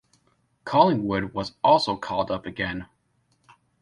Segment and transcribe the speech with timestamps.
[0.65, 2.87] Collingwood was also called up again.